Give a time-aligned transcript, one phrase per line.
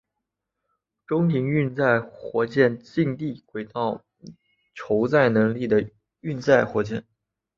[1.05, 4.03] 中型运载火箭近地轨道
[4.73, 7.05] 酬载能力的运载火箭。